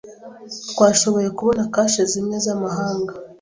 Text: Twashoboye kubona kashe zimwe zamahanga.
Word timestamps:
Twashoboye 0.71 1.29
kubona 1.37 1.63
kashe 1.73 2.01
zimwe 2.11 2.35
zamahanga. 2.45 3.13